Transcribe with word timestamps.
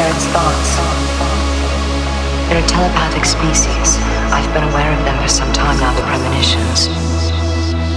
Its 0.00 0.26
thoughts. 0.26 0.76
They're 2.48 2.62
a 2.62 2.68
telepathic 2.68 3.24
species. 3.24 3.98
I've 4.30 4.46
been 4.54 4.62
aware 4.62 4.96
of 4.96 5.04
them 5.04 5.20
for 5.20 5.28
some 5.28 5.52
time 5.52 5.76
now, 5.80 5.92
the 5.92 6.02
premonitions. 6.02 6.86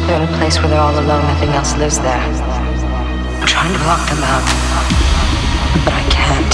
They're 0.07 0.20
in 0.20 0.27
a 0.27 0.38
place 0.38 0.57
where 0.57 0.67
they're 0.67 0.81
all 0.81 0.98
alone, 0.98 1.21
nothing 1.29 1.49
else 1.49 1.77
lives 1.77 1.99
there. 1.99 2.17
I'm 2.17 3.45
trying 3.45 3.71
to 3.73 3.79
block 3.85 4.09
them 4.09 4.23
out, 4.23 4.41
but 5.85 5.93
I 5.93 6.03
can't. 6.09 6.53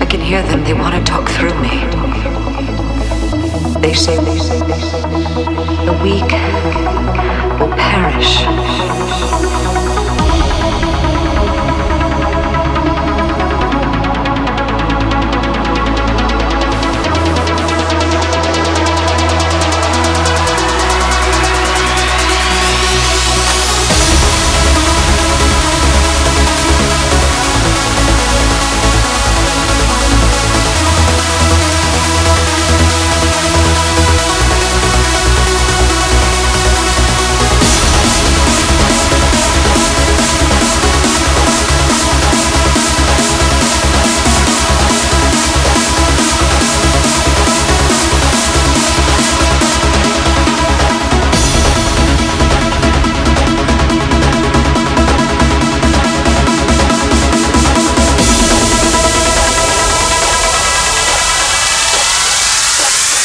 I 0.00 0.06
can 0.06 0.20
hear 0.20 0.40
them, 0.42 0.62
they 0.62 0.74
want 0.74 0.94
to 0.94 1.02
talk 1.02 1.28
through 1.28 1.58
me. 1.60 1.82
They 3.82 3.92
say, 3.92 4.16
they 4.24 4.38
say, 4.38 4.60
They 4.66 4.80
say 4.80 5.02
the 5.84 5.98
weak 6.00 6.32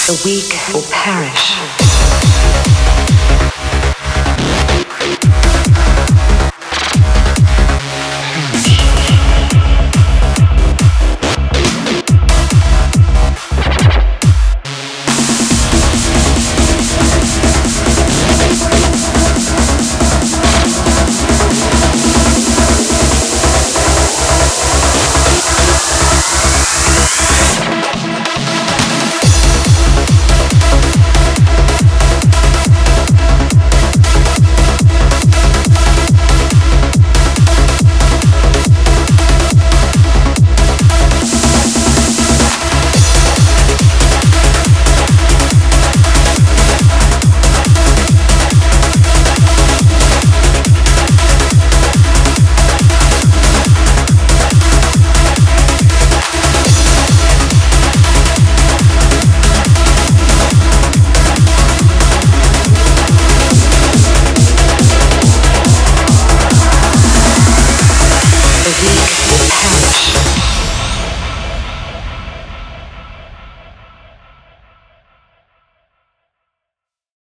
The 0.06 0.22
weak 0.26 0.52
will 0.74 0.84
perish. 0.92 1.83